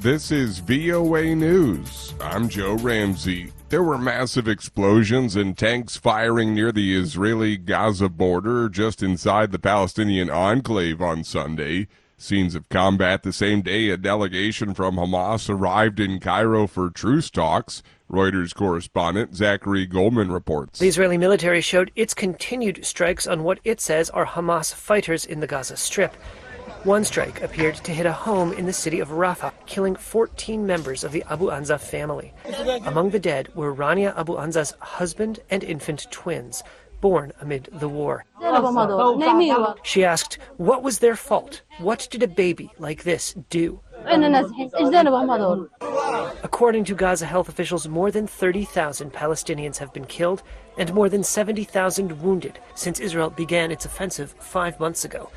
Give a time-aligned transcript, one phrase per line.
[0.00, 2.14] This is VOA News.
[2.22, 3.52] I'm Joe Ramsey.
[3.68, 9.58] There were massive explosions and tanks firing near the Israeli Gaza border just inside the
[9.58, 11.86] Palestinian enclave on Sunday.
[12.16, 17.28] Scenes of combat the same day a delegation from Hamas arrived in Cairo for truce
[17.28, 17.82] talks.
[18.10, 20.78] Reuters correspondent Zachary Goldman reports.
[20.78, 25.40] The Israeli military showed its continued strikes on what it says are Hamas fighters in
[25.40, 26.16] the Gaza Strip.
[26.84, 31.04] One strike appeared to hit a home in the city of Rafah, killing 14 members
[31.04, 32.32] of the Abu Anza family.
[32.86, 36.62] Among the dead were Rania Abu Anza's husband and infant twins
[37.02, 38.24] born amid the war.
[39.82, 41.62] She asked, What was their fault?
[41.78, 43.80] What did a baby like this do?
[46.42, 50.42] According to Gaza health officials, more than 30,000 Palestinians have been killed
[50.78, 55.30] and more than 70,000 wounded since Israel began its offensive five months ago.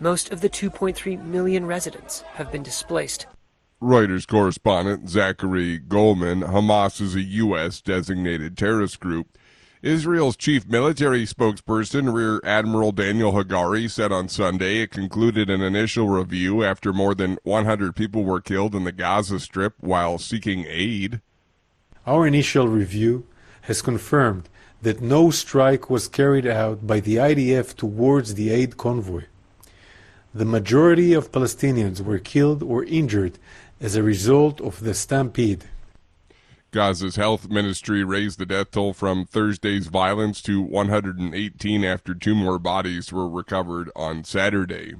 [0.00, 3.26] Most of the 2.3 million residents have been displaced.
[3.82, 7.80] Reuters correspondent Zachary Goldman Hamas is a U.S.
[7.80, 9.38] designated terrorist group
[9.82, 16.08] Israel's chief military spokesperson, Rear Admiral Daniel Hagari, said on Sunday it concluded an initial
[16.08, 21.22] review after more than 100 people were killed in the Gaza Strip while seeking aid.
[22.06, 23.26] Our initial review
[23.62, 24.50] has confirmed
[24.82, 29.24] that no strike was carried out by the IDF towards the aid convoy.
[30.32, 33.36] The majority of Palestinians were killed or injured
[33.80, 35.64] as a result of the stampede.
[36.70, 42.60] Gaza's health ministry raised the death toll from Thursday's violence to 118 after two more
[42.60, 44.94] bodies were recovered on Saturday.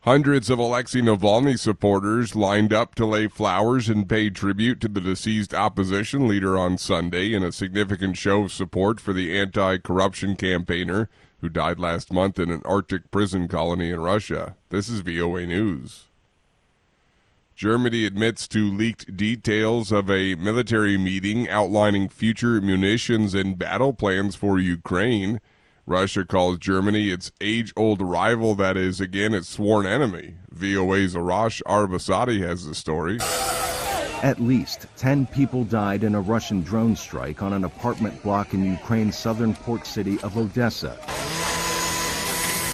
[0.00, 5.00] Hundreds of Alexei Navalny supporters lined up to lay flowers and pay tribute to the
[5.02, 10.34] deceased opposition leader on Sunday in a significant show of support for the anti corruption
[10.34, 14.56] campaigner who died last month in an Arctic prison colony in Russia.
[14.70, 16.04] This is VOA News.
[17.54, 24.36] Germany admits to leaked details of a military meeting outlining future munitions and battle plans
[24.36, 25.40] for Ukraine.
[25.86, 30.34] Russia calls Germany its age old rival that is, again, its sworn enemy.
[30.52, 33.20] VOA's Arash Arabasadi has the story.
[34.22, 38.64] At least 10 people died in a Russian drone strike on an apartment block in
[38.64, 40.98] Ukraine's southern port city of Odessa.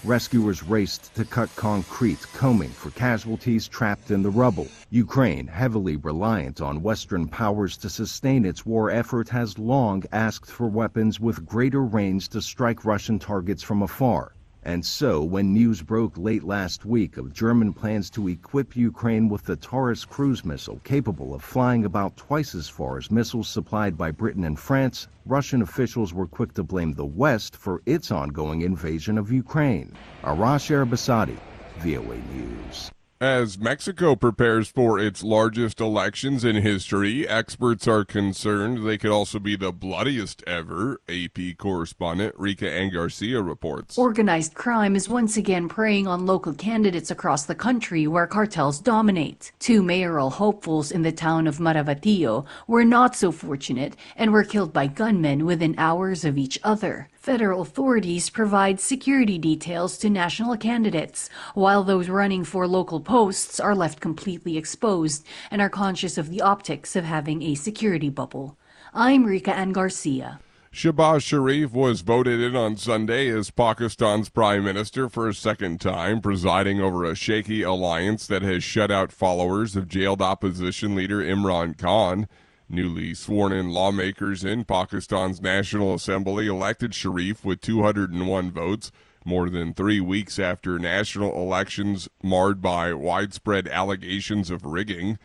[0.04, 4.66] Rescuers raced to cut concrete, combing for casualties trapped in the rubble.
[4.90, 10.66] Ukraine, heavily reliant on Western powers to sustain its war effort, has long asked for
[10.66, 14.32] weapons with greater range to strike Russian targets from afar.
[14.64, 19.44] And so, when news broke late last week of German plans to equip Ukraine with
[19.44, 24.12] the Taurus cruise missile capable of flying about twice as far as missiles supplied by
[24.12, 29.18] Britain and France, Russian officials were quick to blame the West for its ongoing invasion
[29.18, 29.92] of Ukraine.
[30.22, 31.36] Arash Arabasadi,
[31.80, 32.92] VOA News.
[33.22, 39.38] As Mexico prepares for its largest elections in history, experts are concerned they could also
[39.38, 41.00] be the bloodiest ever.
[41.08, 43.96] AP correspondent Rika Ann Garcia reports.
[43.96, 49.52] Organized crime is once again preying on local candidates across the country where cartels dominate.
[49.60, 54.72] Two mayoral hopefuls in the town of Maravatío were not so fortunate and were killed
[54.72, 57.08] by gunmen within hours of each other.
[57.22, 63.74] Federal authorities provide security details to national candidates, while those running for local posts are
[63.74, 68.56] left completely exposed and are conscious of the optics of having a security bubble.
[68.94, 70.40] I'm Rika Ann Garcia.
[70.72, 76.22] Shehbaz Sharif was voted in on Sunday as Pakistan's prime minister for a second time,
[76.22, 81.76] presiding over a shaky alliance that has shut out followers of jailed opposition leader Imran
[81.76, 82.26] Khan.
[82.66, 88.90] Newly sworn in lawmakers in Pakistan's National Assembly elected Sharif with 201 votes,
[89.24, 95.18] more than three weeks after national elections marred by widespread allegations of rigging.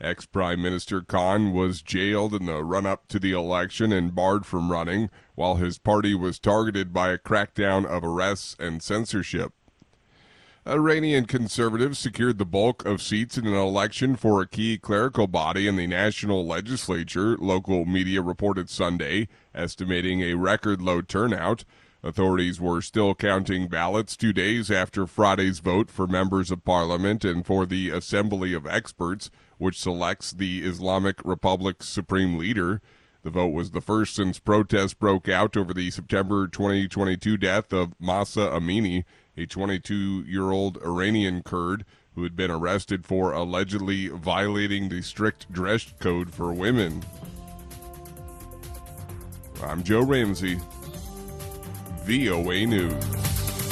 [0.00, 4.44] Ex Prime Minister Khan was jailed in the run up to the election and barred
[4.44, 9.52] from running, while his party was targeted by a crackdown of arrests and censorship.
[10.66, 15.66] Iranian conservatives secured the bulk of seats in an election for a key clerical body
[15.66, 21.64] in the national legislature, local media reported Sunday, estimating a record low turnout.
[22.04, 27.46] Authorities were still counting ballots two days after Friday's vote for members of parliament and
[27.46, 32.82] for the Assembly of Experts, which selects the Islamic Republic's supreme leader.
[33.22, 37.94] The vote was the first since protests broke out over the September 2022 death of
[37.98, 39.04] Mahsa Amini
[39.34, 45.50] a 22 year old Iranian Kurd who had been arrested for allegedly violating the strict
[45.50, 47.02] dress code for women.
[49.62, 50.60] I'm Joe Ramsey,
[52.06, 53.33] VOA News.